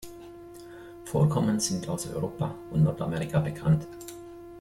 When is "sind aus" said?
1.59-2.07